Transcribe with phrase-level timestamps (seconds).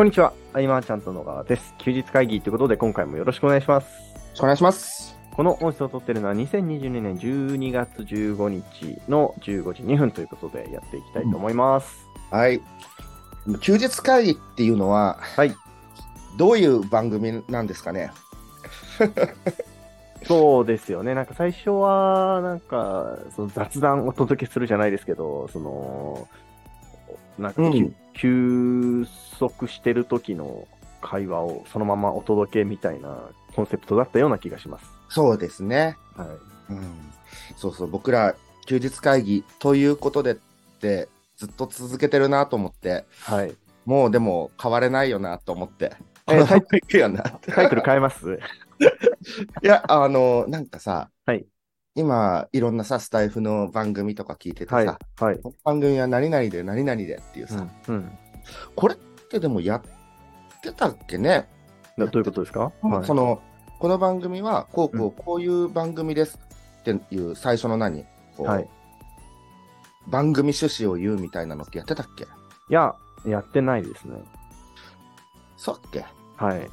[0.00, 1.74] こんにちは、あいまーちゃんと野川です。
[1.76, 3.84] 休日会議ということで、今回もよろしくお願いします。
[3.84, 3.90] よ
[4.30, 5.18] ろしくお願いします。
[5.30, 12.08] この音声を撮っているのは2022年12月15日の15時2分ということでやっていきたいと思います。
[12.30, 12.62] はい。
[13.60, 15.54] 休日会議っていうのは、はい。
[16.38, 18.10] どういう番組なんですかね？
[20.24, 21.14] そうですよね。
[21.14, 26.26] なんか最初は、なんか、その雑談をお届けするじゃないですけど、その、
[27.38, 29.06] なんか、うん休
[29.38, 30.68] 息してる時の
[31.00, 33.18] 会話をそのままお届けみたいな
[33.56, 34.84] コンセプトだったような気がします。
[35.08, 35.96] そうですね。
[36.16, 36.28] はい。
[36.72, 36.82] うん。
[37.56, 38.34] そうそう、僕ら
[38.66, 40.34] 休日会議ということでっ
[40.80, 43.56] て、ずっと続けてるなと思って、はい。
[43.86, 45.92] もうでも変われないよなと思って。
[46.28, 46.46] えー
[47.54, 48.38] タイトル変えます？
[49.62, 51.46] いや、あの、なんかさ、はい
[51.96, 54.86] 今、いろんなさ、スタイフの番組とか聞いててさ、はい。
[54.86, 55.38] はい。
[55.40, 58.18] この番組は何々で何々でっていうさ、うん。
[58.76, 61.48] これってでもやってたっけね、
[61.98, 62.72] どういうことですか？
[62.80, 63.42] はいその
[63.80, 66.38] この番組はこうこうこういう番組です
[66.80, 68.04] っていう最初の何？
[68.36, 68.68] こう、はい。
[70.06, 72.24] 番組趣旨を言うみたいなのってやってたっけ？
[72.24, 72.26] い
[72.68, 72.94] や、
[73.26, 74.16] やってないですね。
[75.56, 76.04] そうっけ
[76.36, 76.70] はい。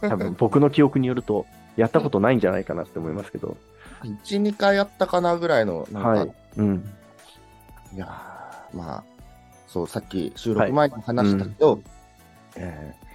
[0.00, 1.46] 多分僕の記憶によると、
[1.76, 3.56] やったことないんじゃないかなって思いますけど。
[4.04, 6.30] 1、2回やったかなぐらいの、なんか、、はいい。
[6.56, 6.94] うん。
[7.96, 9.04] やーまあ、
[9.66, 11.82] そう、さっき収録前に話したけど、
[12.56, 13.08] えー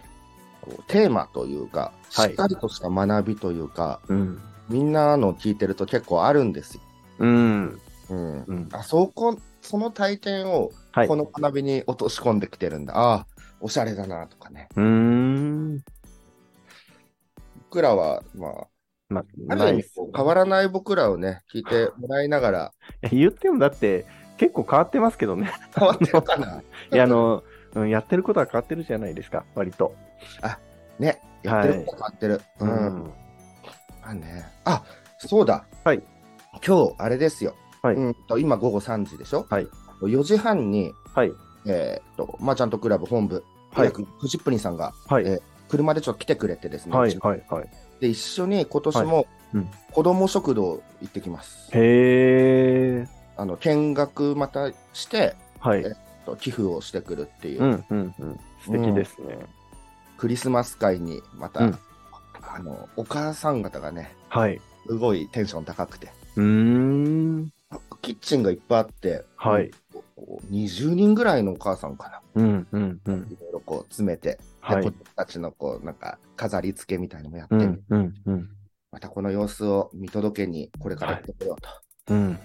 [0.64, 4.40] こうテーマというか、はいしっかりとした学びというか、うん。
[4.70, 6.84] みんなの聞いてると結構あるんですよ。
[7.20, 7.82] うん。
[8.10, 8.44] うん。
[8.44, 8.70] うん。
[8.72, 11.08] あそこ、その体験をはい。
[11.08, 12.96] この学びに落とし込んできてるんだ。
[12.96, 13.28] ああ、
[13.60, 14.70] おしゃれだなとかね。
[14.76, 15.84] うーん。
[17.70, 18.68] 僕らは、まあ、
[19.14, 22.72] まあ、ある変わらない僕らをね、聞いてもらいながら、
[23.12, 24.06] 言ってもだって、
[24.38, 25.52] 結構変わってますけどね。
[25.76, 26.62] 変わってるかな
[26.92, 27.44] いや、あの、
[27.76, 29.96] うんやってることは変わってるじゃないですか、割と。
[31.00, 32.42] ね、やってること変わってる。
[32.60, 33.12] ううん。。
[34.02, 34.46] まあね。
[34.66, 34.84] あ、
[35.18, 35.66] そうだ。
[35.84, 36.04] はい。
[36.66, 37.56] 今日、あれですよ。
[37.82, 39.46] はいうんと、今午後3時でしょ？
[39.50, 39.68] はい。
[40.02, 41.32] 4時半に、はい。
[41.66, 45.24] えーっと、マーチャントクラブ本部、はい約フジップリンさんが、はい。
[45.28, 47.18] え車でちょっと来てくれてですね、はい。
[47.18, 47.44] はい。
[47.50, 47.70] はい。
[48.04, 51.70] で、一緒に今年もうん子ども食堂行ってきます。
[51.72, 53.08] へえ。
[53.38, 55.84] あの見学またして、はい。
[55.86, 55.94] え
[56.26, 57.86] と寄付をしてくるっていう、うん。
[57.90, 58.16] うん。
[58.20, 58.40] うん。
[58.66, 59.38] 素敵ですね。
[60.18, 61.80] クリスマス会にまた、うん
[62.56, 64.60] あのお母さん方がね、はい。
[64.86, 67.52] すごいテンション高くて、うーん。
[68.02, 69.72] キッチンがいっぱいあって、はい。
[70.52, 72.68] 20人ぐらいのお母さんかうん。
[72.72, 73.02] うん。
[73.06, 73.20] うな、ん。
[73.32, 74.98] いろいろこう詰めて、はいで子。
[74.98, 77.84] 供たちのこうなんか飾り付けみたいのもやって、うん。
[77.90, 78.14] うん。
[78.26, 78.50] うん。
[78.92, 81.70] またこの様子を見届けに、これから行ってこようと。
[82.14, 82.18] うん。
[82.18, 82.38] うん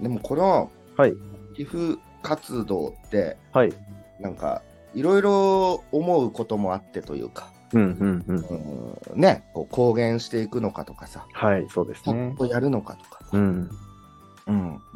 [0.00, 1.14] でもこのはい。
[1.54, 3.72] 寄付活動って、はい。
[4.20, 4.62] なんか
[4.94, 7.82] いろいろ思うこともあってというか、うん。
[7.82, 8.24] うん。
[8.26, 8.98] うん。
[9.14, 11.66] うんね、こう公言していくのかとかさ、はい。
[11.70, 13.20] そうですねやるのかとか。
[13.32, 13.70] うん。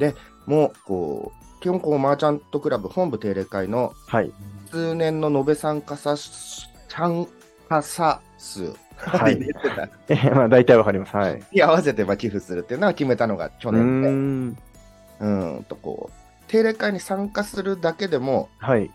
[0.07, 0.17] うんで
[0.47, 4.33] もう、こう、基本こう、マーチャントクラブ本部定例会のはい。
[4.71, 6.17] 通年の延べ参加者
[6.89, 7.27] 参
[7.69, 9.39] 加者数、はい
[10.09, 11.17] え、まあ、大体わかります。
[11.17, 11.43] はい。
[11.53, 14.59] に合わせてまあ寄付するっていうのは決めたのが去年で、ん。
[15.21, 15.29] う
[15.61, 18.91] んとこう、定例会に参加するだけでも、はい。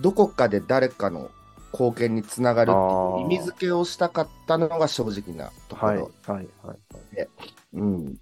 [0.00, 1.30] どこかで誰かの
[1.72, 2.78] 貢献につながるって
[3.20, 5.96] いう意味付けをしたかったのが正直なとこはい。
[5.98, 6.10] ろ。
[6.26, 6.48] はい。
[6.62, 7.28] はい。
[7.74, 8.18] うん。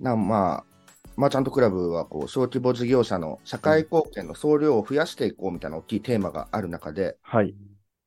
[0.00, 0.69] なまあ、
[1.20, 7.54] マーチャントクラブはこう小規模事業者の社会貢献の総量を増やしていこうみたいな大きいテーマがある中で、はい。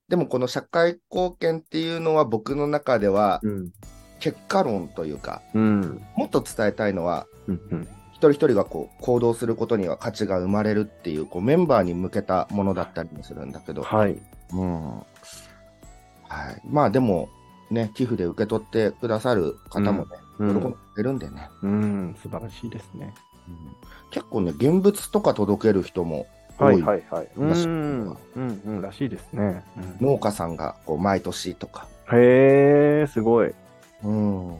[0.10, 3.72] でもこの社会貢献っていうのは僕の中ではうん。
[4.20, 6.02] 結果論というか、うん。
[6.16, 7.62] もっと伝えたいのは、うん。
[7.70, 7.88] うん。
[8.14, 14.20] 一人一人がこう行動することには価値が生まれるっていうこうメンバーに向けたものだったりもするんだけど、はい。
[14.54, 15.06] うんはい、
[16.66, 17.30] まあでも、
[17.70, 20.23] ね、寄付で受け取ってくださる方もね、うん。
[20.38, 22.16] 喜んでるんでね、うん。
[22.22, 23.14] 素晴らしいですね。
[23.48, 23.76] うん
[24.12, 26.28] 結構ね、現物とか届ける人も
[26.60, 26.82] 多、はいい。
[26.84, 27.04] はい。
[27.10, 27.28] はい。
[27.36, 27.70] うらしいん。
[27.72, 27.74] う
[28.06, 28.18] ん。
[28.36, 28.82] うん。
[28.82, 29.64] らしいですね。
[29.76, 33.54] うん農家さんがこう毎年とか、へえ、すごい。
[34.04, 34.58] うん、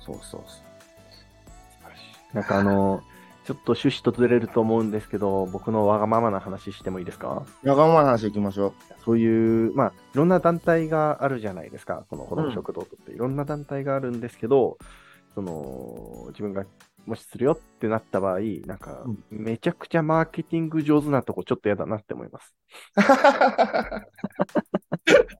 [0.00, 0.44] そうそうそう。
[2.34, 3.02] なんかあの、
[3.44, 7.28] ちょっと趣旨とずれると思うんですけど、僕のわがままな話してもいいですか？
[7.28, 8.72] わがままな話いきましょ
[9.04, 14.78] そういう、まあ、いろんな団体があるじゃないですか、この子ども食堂とって、いろんな団体があるんですけど、
[15.34, 16.64] その、自分が
[17.06, 22.54] もしするよってなった場合、なんかうん、めちゃくちゃマーケティング上手なとこちょっと嫌だなって思います。
[22.96, 23.00] う。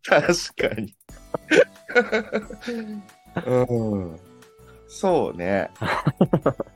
[0.04, 0.94] 確かに。
[3.46, 4.16] うん。
[4.88, 5.70] そうね。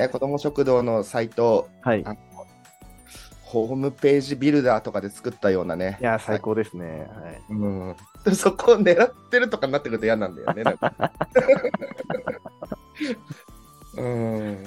[0.00, 2.02] ね、子ども食堂のサイト、はい。
[2.04, 2.16] あ
[3.50, 6.04] ホームページビルダーとかで作ったようなねい。
[6.04, 7.08] や、最高ですね。
[7.12, 7.42] はい。
[7.50, 10.62] うん、でそこを狙ってるとかになってくると嫌なんだよね。
[10.62, 11.12] なんか
[13.96, 14.64] うん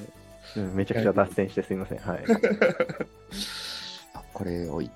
[0.57, 1.99] うんめちゃくちゃ脱線してすみません。
[1.99, 2.25] はい。
[4.33, 4.91] これを言っ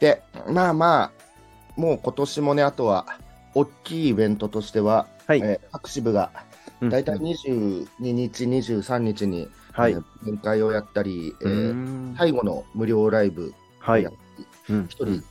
[0.00, 1.12] て、まあまあ、
[1.80, 3.06] もう今年もね、あとは、
[3.54, 5.40] 大きいイベントとしては、はい。
[5.42, 6.32] えー各支部が、
[6.80, 9.92] うんだいたい22日、23日に、はい。
[9.92, 14.12] えー宴会をやったり、えうーん最後の無料ライブはいやっ。
[14.12, 14.18] た
[14.72, 15.22] り、うん一人1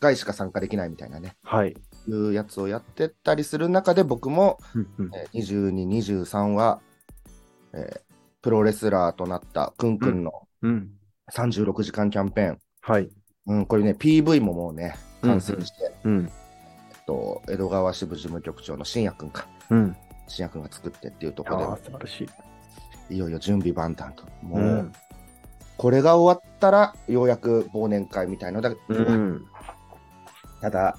[0.00, 1.74] 回しか参加できないみたいなね、はい。
[2.06, 5.38] いうやつをやってったりする中で、僕も、うんうんえー
[5.72, 5.88] 22、
[6.24, 6.80] 23は、
[7.72, 8.00] えー
[8.42, 10.90] プロレスラーとなったくんくんのうん。
[11.32, 13.08] 36時間キャンペーン、はい。
[13.46, 16.30] うん、これね、PV ももうね、完成して、うん。
[16.90, 19.96] えっと、江戸川支部事務局長の信也くんか、うん。
[20.28, 22.28] 信也くんが作ってっていうとあころあ、素晴らしい。
[23.08, 24.24] で、いよいよ準備万端と。
[24.42, 24.92] もう、うん。
[25.76, 29.44] これが終わったら、ようやく忘年会みたいのだ、うん。
[30.60, 30.96] ただ、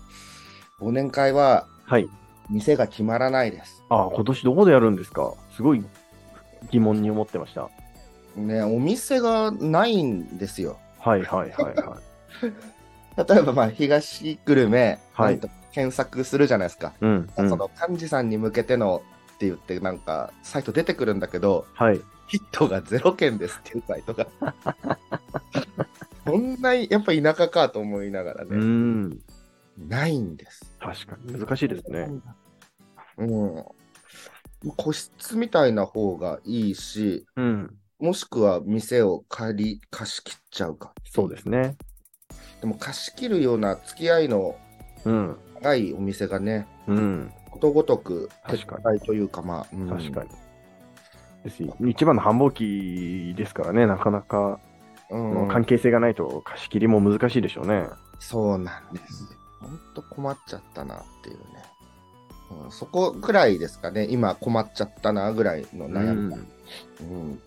[0.79, 2.07] 忘年会ははい。
[2.49, 3.83] 店が決まらないです。
[3.89, 5.33] ああ、今年どこでやるんですか？
[5.55, 5.83] すごい
[6.71, 7.69] 疑問に思ってました。
[8.35, 10.77] ね、お店がないんですよ。
[10.99, 13.23] はいはいはいはい。
[13.29, 15.39] 例えば、まあ、東久留米、はい
[15.71, 16.93] 検索するじゃないですか。
[17.01, 17.29] うん。
[17.37, 19.01] うんその幹事さんに向けての
[19.35, 22.01] って言って、なんか、サイト出てくるんだけど、はい。
[22.27, 24.27] ヒットがゼロ件ですっていうサイトが。
[26.25, 29.19] こんな、やっぱ田舎かと思いながらうね、ん。
[29.77, 30.73] ないんです。
[30.79, 32.09] 確かに難しいですね。
[33.17, 33.63] うん。
[34.77, 37.75] 個室みたいな方がいいし、うん。
[37.99, 40.93] もしくは店を借り、貸し切っちゃうか。
[41.05, 41.77] そうですね。
[42.61, 44.55] でも貸し切るような付き合いの
[45.03, 45.37] うん。
[45.61, 47.31] 長いお店がね、うん。
[47.55, 50.29] ことごとく撤退というか、まあ、うん確かに。
[51.43, 54.59] ですし一番の繁忙期ですからね、なかなか、
[55.09, 57.85] うん関係性がないと貸し切りも難しいでしょうね。
[58.19, 59.23] そうなんです。
[59.61, 61.43] 本当困っちゃったなっていうね。
[62.65, 66.37] うん、そこぐらいですかね、今困っちゃったなぐらいの悩みが。
[67.01, 67.39] うん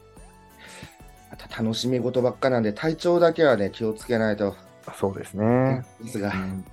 [1.31, 4.57] また楽しみ事ばっかなんで、体調だけはね、気をつけないと。
[4.97, 5.85] そうですね。
[6.01, 6.65] ですがう、ん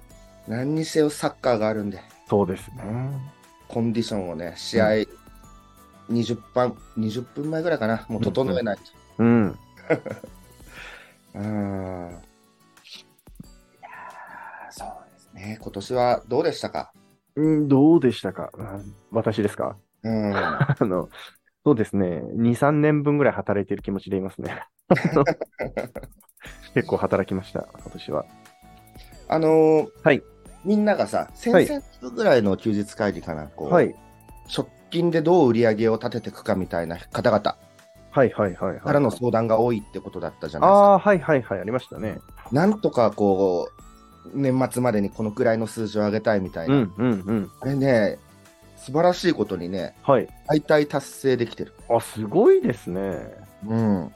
[0.48, 2.84] 何にせよサッカーがあるんで、そうですね。
[3.68, 4.88] コンディションをね、試合
[6.10, 8.84] 20分、20分前ぐらいかな、もう整えないと。
[9.20, 9.28] うん。
[11.36, 11.42] うん。
[11.42, 11.44] い
[13.82, 15.58] やーそうですね。
[15.62, 16.92] 今年はどうでしたか？
[17.36, 18.50] うん、どうでしたか？
[18.58, 19.78] うん私ですか？
[20.04, 20.34] うん。
[20.36, 21.10] あの、
[21.66, 22.22] そうですね。
[22.34, 24.64] 2、3年分ぐらい働いてる気持ちでいますね。
[26.74, 28.26] 結構働きました、今年は。
[29.28, 30.22] あのーはい
[30.66, 33.96] みんながさ、先はい々週ぐらいの休日会議かな、こう、はい。
[34.54, 37.58] 直近でどう売り上げを立てていくかみたいな方々
[38.12, 38.80] はいはいはいはい。
[38.80, 40.78] からの相談が多いってことだったじゃないですか。
[40.78, 42.20] ああー、はいはいはい、ありましたね。
[42.52, 46.76] なんとかこう、年末までにこのくらいの数字を上げたいみたいな。
[46.76, 47.52] うんうんうん。
[47.62, 48.18] あれね、
[48.78, 50.28] 素晴らしいことにね、はい。
[50.48, 51.74] 大体達成できてる。
[51.90, 53.36] あ、すごいですね。
[53.68, 54.14] うん。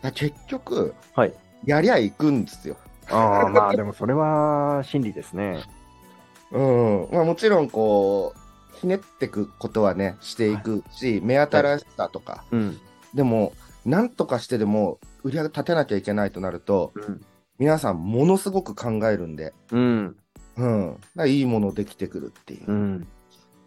[0.00, 1.34] だ結局、はい。
[1.64, 2.76] やりゃいくんですよ。
[3.10, 5.62] ああ、 まあでもそれは真理ですね。
[6.50, 7.08] うん。
[7.12, 12.80] まあもちろんこう、ひねっていくことはね、していくし、目新しさとか、うん。
[13.14, 13.52] でも、
[13.84, 17.24] なんとかしてでも売り上げ立てなきゃいけないとなると、うん。
[17.58, 20.16] 皆さんものすごく考えるんで、うん。
[20.56, 20.98] うん。
[21.26, 22.72] いいものできてくるっていうう。
[22.72, 23.06] ん。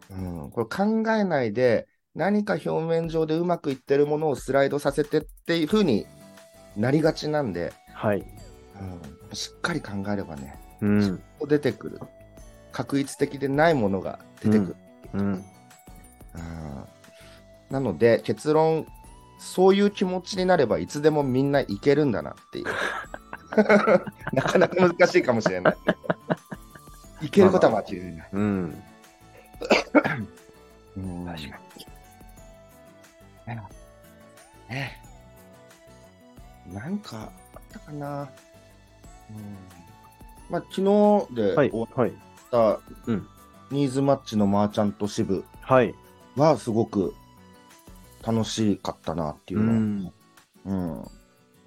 [0.10, 0.52] うん。
[0.52, 6.06] これ考えないで、何か表面上でうまくいってるものをスライドさせてっていう風に
[6.78, 8.26] なりがちなんで、はい。
[8.80, 11.24] うん、しっかり考えればね、うん。
[11.48, 12.00] 出てくる。
[12.72, 14.76] 確率的でないものが出てくる。
[15.14, 15.22] うん。
[15.22, 15.46] うん
[17.70, 18.86] なので、結論、
[19.40, 22.66] そういう気持ちになればいつでもみんないけるんだなっていう。
[24.34, 25.78] なかなか難しいかもしれない。
[27.24, 28.30] いけることは間違いない。
[28.34, 28.84] うん。
[30.98, 31.76] うん確かに。
[34.70, 35.02] ね
[36.72, 38.30] なんかあったかな。
[39.30, 39.58] うん
[40.50, 40.82] まあ、昨日
[41.36, 41.72] ではい。
[41.72, 42.12] 終わはい。
[42.12, 42.14] っ
[42.52, 43.28] たうん
[43.72, 45.96] ニーズマッチのマーチャント支部はい。
[46.36, 47.16] はすごく
[48.24, 50.14] 楽しかったなっていううのをん。
[50.66, 51.06] うん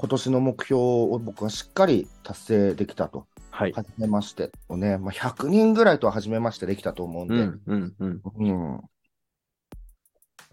[0.01, 3.27] 今年の目標を僕はしっかり達成できたと。
[3.51, 3.73] はい。
[3.73, 7.61] 初めましてをね、まあ、100人ぐらいとは初めましてできたと思うんで、うん。
[7.67, 7.97] うん。
[8.01, 8.07] う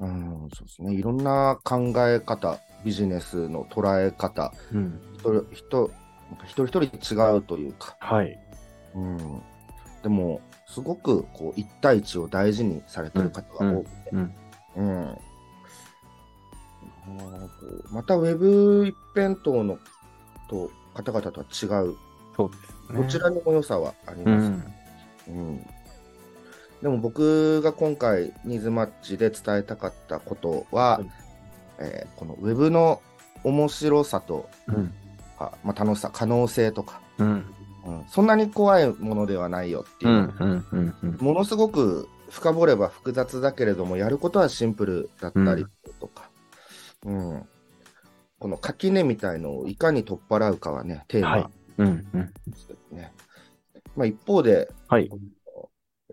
[0.08, 0.50] ん。
[0.54, 0.96] そうですね。
[0.96, 5.00] いろんな考え方、ビジネスの捉え方、うん。
[5.54, 5.92] 人、
[6.44, 8.39] 一人一人違うというか、はい。
[8.96, 9.41] うん。
[10.03, 14.36] でも、すごくこう一対一を大事にされてる方が多くて、うん。
[14.75, 15.17] うん。
[17.91, 19.77] またウェブ一辺倒の
[20.50, 21.96] と方々とは違う、
[22.36, 23.01] そうですね。
[23.01, 24.50] どちらにも良さはありうます。
[24.50, 24.74] ん。
[25.29, 25.65] うん
[26.82, 31.10] でも僕が今回、ニーズマッチで伝えたかったことは、はい
[31.79, 33.01] えーこのウェブの
[33.44, 34.94] 面白さとうん。
[35.38, 37.27] か、まあ、楽しさ、可能性とか、うん。
[37.27, 37.46] うん
[38.08, 40.36] そんなに怖いものではないよっていうう、ん。
[40.39, 40.65] うん。
[40.72, 40.96] うん。
[41.04, 41.18] うん。
[41.20, 45.65] ものすごく深掘れば複雑だけれども、やることはシンプルだったり
[46.00, 46.30] とか、
[47.06, 47.46] うん
[48.39, 51.88] この垣根みたいのをいかに取っ払うかはね、テーはいマうん。
[51.88, 52.34] うん。
[52.48, 53.13] ですけどね。
[53.96, 55.10] まあ、一方で、はい。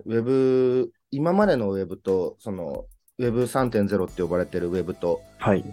[0.07, 2.87] ウェブ、今までのウェブと、その、
[3.19, 5.65] ウェブ3.0って呼ばれてるウェブと、はい。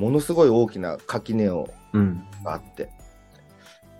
[0.00, 2.24] ものすごい大きな垣根をうん。
[2.42, 2.88] があって、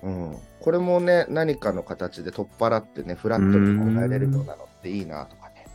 [0.02, 5.66] うん、これもね、何かの形で取っ払ってね、フラットに考えれるようなのっていいなとかね。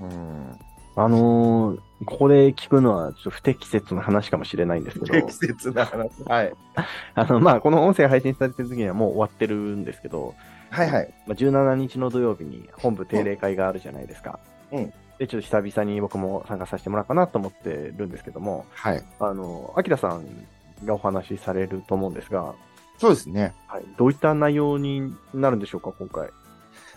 [0.00, 0.58] うん。
[0.96, 6.10] あのーここで聞くのはちょっと不適切な話かもしれないんですけど、適切な話。
[6.24, 6.52] はい。
[7.16, 10.34] あの、まあ、この音声配信されてる時にはもう終わってるんですけど、
[10.70, 11.14] はいはい。
[11.26, 14.38] まあ、17日の土曜日に本部定例会があるじゃないですか。
[14.70, 19.02] うんで、ちょっと久々に僕も参加させてもらおうかなと思ってるんですけども、はい。
[19.20, 20.24] あの、アキラさん
[20.84, 22.54] がお話しされると思うんですが、
[22.98, 23.54] そうですね。
[23.66, 26.30] はい、どういった内容になるんでしょうか、今回？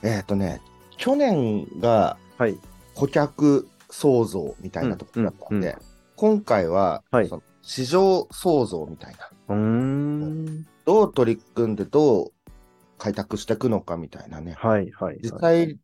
[0.04, 0.62] えっ、とね、
[0.98, 2.58] 去年がはい。
[2.96, 5.82] 顧客創造みたいなところだったんで、うんうん
[6.18, 9.30] 今回は、はいその市場創造みたいな。
[9.50, 10.68] うーん。
[10.86, 12.32] どう取り組んでどう
[13.00, 14.54] 開拓していくのかみたいなね。
[14.56, 15.20] はい、はい。
[15.24, 15.80] 実はい、際、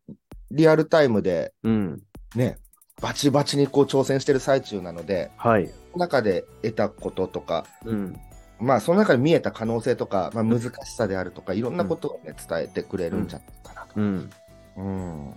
[0.51, 2.03] リアルタイムでうん。
[2.35, 2.57] ね、
[3.01, 5.67] バチバチにこう挑戦してる最中なので、はい。
[5.67, 8.19] その中で得たこととか、うん。
[8.59, 13.93] まあその中で見えた可能性とか、まあ、難しさであるとか、いろんなことをね、伝えてくれるんじゃないかなと。
[13.99, 14.29] うん。
[14.77, 15.35] うん。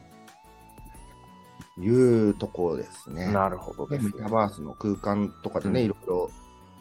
[1.79, 3.33] いうところですね。
[3.33, 4.13] なるほどでですね。
[4.17, 6.31] メタバースの空間とかでね、うんいろいろ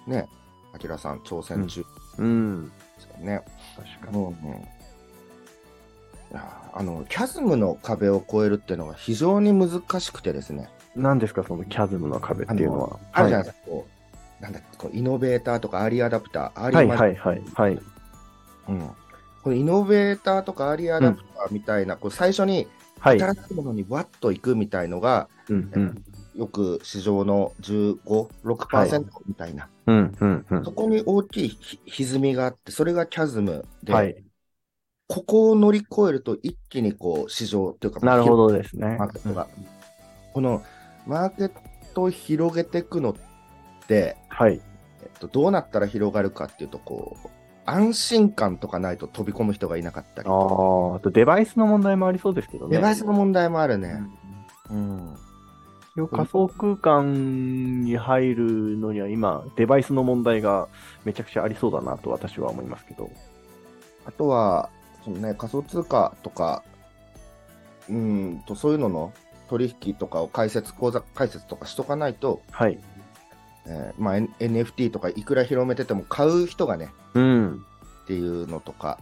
[0.08, 0.28] ね、
[0.74, 1.88] あきらさん挑戦中で
[2.20, 2.72] うん。
[2.98, 3.42] すよね。
[3.76, 4.24] 確かに。
[4.24, 4.79] うん
[6.34, 10.70] あの、キャズムの壁を越えるっていうのが非常に難しくてですね。
[10.96, 13.00] 何ですか、そのキャズムの壁っていうのは？
[13.14, 13.88] あるじゃないですか、こ
[14.40, 17.42] う、なんだっけこうイノベーターとかアーリーアダプター、アーリはい、ーマはい、はい。
[17.54, 17.80] はい。
[18.70, 18.90] うん。
[19.44, 22.68] このイノベーターとかアーリーアダプターみたいな、こう最初に
[23.00, 23.20] はい。
[23.20, 26.04] 新しいものにわっといくみたいのが、うん、うん。
[26.36, 27.98] よく市場の15、
[28.44, 30.72] 6%みたいな、うん、うん、うんそ。
[30.72, 34.24] こに大きいひ歪みがあって、それがキャズムで、はい。
[35.10, 38.96] ここを乗り越えると一気にこう市場というか、なるほどですね。
[39.00, 39.48] マーケットが。
[40.34, 40.62] この
[41.08, 41.52] マーケッ
[41.96, 43.16] トを広げていくのっ
[43.88, 44.62] て、はい。
[45.02, 47.28] えっと、どうなったら広がるかっていうと、こう、
[47.66, 52.78] 安心感とかないと飛び込む人がいなかったりああ、あとデバイスの問題もありそうですけどね。
[52.78, 54.04] デバイスの問題もあるね。
[54.70, 55.16] うん
[55.98, 56.08] うん。
[56.08, 60.68] 仮想空間に入るのには今、デバイスの問題が
[61.04, 63.10] めちゃくちゃありそうだなと私は思いますけど。
[64.06, 64.70] あとは、
[65.04, 66.64] そのね、仮想通貨とか、
[67.90, 69.14] うんと、そういうのの
[69.50, 72.80] 取引とかを解説、口座解説とかしとかないと、はい。
[73.66, 77.66] えーまあ、N- NFT とかいくら広めてても買う人がね、うん。
[78.04, 79.00] っていうのとか、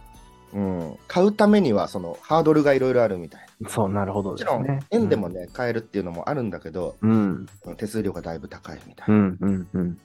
[0.52, 3.68] うん、買うためにはそのハードルがいろいろあるみたいな。
[3.68, 7.46] そう、なるほどもちろん。、円でもね、買えるっていうのもあるんだけど、うん。
[7.76, 9.16] 手数料がだいぶ高いみたいうな。
[9.16, 9.98] ん、うん、うん。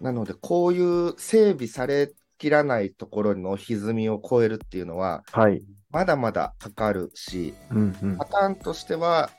[0.00, 5.62] なので、こういう整備されきらないところの歪みを超えるっていうのは、はい。
[5.90, 8.26] まだまだかかるし、うん、うんパ。
[8.26, 9.30] ターンとしては、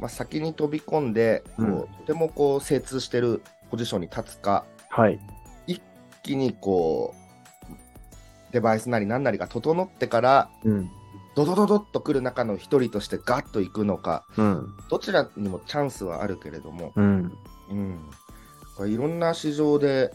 [0.00, 5.18] まあ、先に飛び込んで、こううんとてもこう精通してるポジションに立つか、はい。
[5.66, 5.82] 一
[6.22, 10.90] 気にこう、デバイスなり何なりが整ってから、うん。
[11.34, 14.66] ドドドドッと来る中の一人としてガッと行くのか、うん。
[14.88, 17.32] どちらにもチャンスはあるけれども、うん。
[18.78, 20.12] うん、いろんな市場で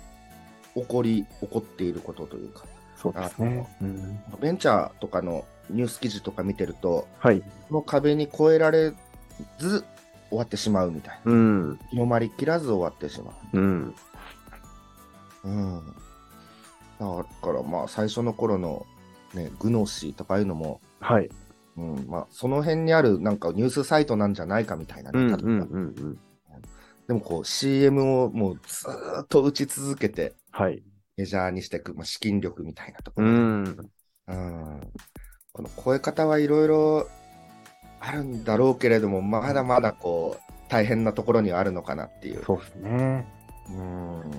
[0.81, 3.67] 起こり、起こっていることというか、そうですね。
[3.81, 4.19] うん。
[4.41, 7.41] ベンチャーとかのニュース記事とか見てると、はい。
[7.41, 8.93] この壁に越えられ
[9.57, 9.85] ず
[10.29, 11.31] 終わってしまうみたいな。
[11.31, 11.79] うん。
[11.89, 13.95] 広まりきらず終わってしまうん。
[15.43, 15.49] う。
[15.49, 15.95] うん。
[16.99, 18.85] だからまあ最初の頃の
[19.33, 21.29] ね、グノシーとかいうのも、はい。
[21.77, 25.19] うん、まあその辺にあるなんかニュースサイトなんじゃないかみたいなね。
[25.19, 26.19] うん、うん、例えばうん。
[27.07, 30.83] でもこう CM をもうずーっと打ち続けてはい。
[31.15, 33.31] メジャーにしていく、まあ、資金力みたいなとこうろ。
[33.31, 33.89] ん。
[34.27, 34.81] うん
[35.53, 37.07] この超え方はいろいろ
[38.01, 42.43] あるんだろうけれども、まだまだこう大変なところにはあるのかなっていう。
[42.43, 43.25] そうですね。
[43.69, 44.31] うん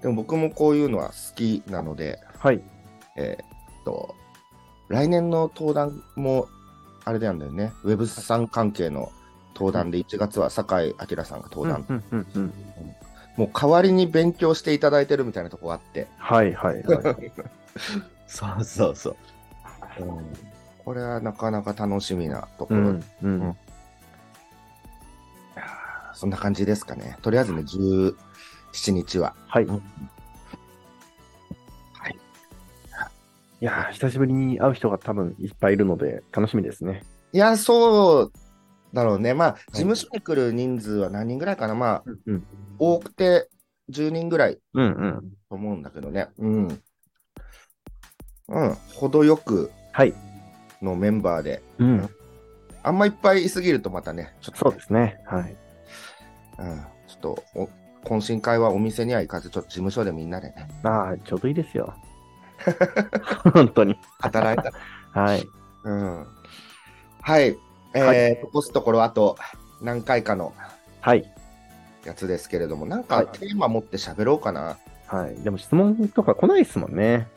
[0.00, 2.62] でも僕もこういうのは好きなので、はい。
[3.16, 4.14] えーっと、
[4.88, 6.48] 来年の登壇も、
[7.04, 9.12] あれなんだよね、ウェブさん関係の
[9.54, 12.52] 登壇で、1月は酒井明さんが登壇、うん、うん、うんうん。
[13.38, 17.32] もう代わりに勉強していただいてるみたいなとこがあって、はい、はい、はい。
[18.26, 19.16] そうそうそう。
[20.00, 20.26] うん、
[20.84, 23.04] これはなかなか楽しみなところ、うん。
[23.22, 23.40] うん。
[23.40, 23.56] うん
[26.14, 27.16] そんな感じですかね。
[27.22, 29.36] とりあえずね、17日は。
[29.46, 29.64] はい。
[29.64, 29.82] うん
[33.60, 37.02] いやー、久しぶりに会う人が多分いっぱいいるので、楽しみですね。
[37.32, 38.32] いや、そう
[38.92, 39.34] だろうね。
[39.34, 41.74] まあ、事務所に来る人数は何人ぐらいかな。
[41.74, 42.46] まあ、うん。
[42.78, 43.48] 多くて
[43.90, 45.32] 10人ぐらいうんうん。
[45.48, 46.28] と思うんだけどね。
[46.38, 46.82] うん。
[48.48, 50.14] うん、程よくはい。
[50.80, 52.08] のメンバーで、うん。
[52.82, 55.20] あんまいっぱいいすぎるとまたね、ちょっと、そうですね。
[55.26, 55.56] はい。
[56.58, 57.68] うん、ちょっとお、
[58.04, 61.94] 懇親会はお店には行かず、ちょっと事務所でみんなでね、ああ、ちょうどいいですよ。
[63.52, 63.96] 本当に。
[64.20, 64.72] 働いた。
[65.20, 65.46] はい。
[65.84, 66.26] うん。
[67.22, 67.58] はい。
[67.94, 69.36] えーはい残すところあと
[69.80, 70.52] 何回かの
[71.00, 71.30] はい。
[72.04, 74.78] やつですけれども、なんはいかテーマ持って喋ろうかな。
[75.06, 75.34] はい。
[75.42, 77.28] でも質問とか来ないですもんね。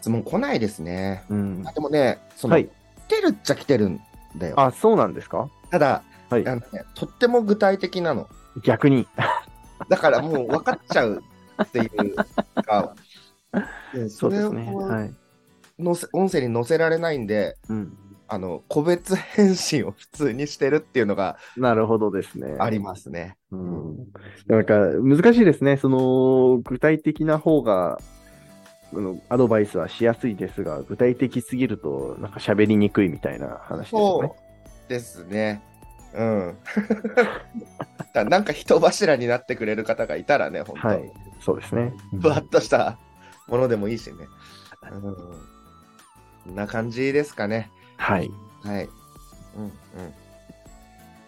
[0.00, 1.24] 質問来ないですね。
[1.28, 1.72] うんあ。
[1.72, 2.66] でもね、その、はい。
[3.08, 4.00] 来てるっちゃ来てるん
[4.36, 4.60] だよ。
[4.60, 5.48] あ、そうなんですか？
[5.70, 6.54] ただ、はいあ。
[6.56, 8.28] のね、とっても具体的なの。
[8.62, 9.06] 逆に。
[9.88, 11.22] だからもう分かっちゃう
[11.62, 12.14] っていう
[12.62, 12.94] か、
[13.94, 14.74] でそれをですね。
[14.74, 15.14] はい。
[15.82, 17.96] 載せ音声に載せられないんで、うん。
[18.32, 22.56] あの個別返信を普通にしてるっていうのがなるほどですね。
[22.60, 23.36] ありますね。
[23.50, 23.96] うん。
[24.46, 25.76] なんか、難しいですね。
[25.76, 27.98] その、具体的な方が、
[29.28, 34.28] アドバイスはしやすいですが、具体的すぎると、なんか喋りにくいみたいな話ですよね。
[34.28, 34.34] そ
[34.86, 35.62] うですね。
[36.14, 36.56] うん。
[38.14, 41.12] だ なんか人柱になってくれる方がいたらね、本当、はい。
[41.38, 41.92] そうですね。
[42.18, 42.98] ふわっとした
[43.46, 44.26] ものでもいいしね。
[44.90, 45.14] うん。
[46.44, 47.70] こんな感じですかね。
[47.96, 48.30] はい。
[48.62, 48.88] はい。
[49.56, 49.72] うんうん。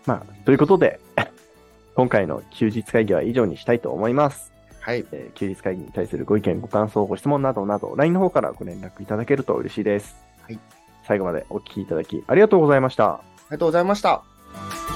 [0.07, 1.01] まあ、ということで、
[1.95, 4.53] 今回の休日会議は以上にしたいと思います。
[4.81, 5.05] はい。
[5.13, 10.17] えー休日会議に対するご意見、ご感想、ご質問などなど、LINE の方からご連絡いただけると嬉しいです。
[10.43, 10.59] はい。
[11.05, 13.15] 最後までお聞きいただきありがとうございました。
[13.15, 14.23] ありがとうございました。「